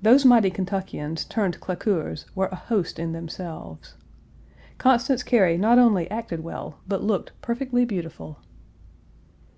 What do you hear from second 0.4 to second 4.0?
Kentuckians turned claqueurs, were a host in themselves.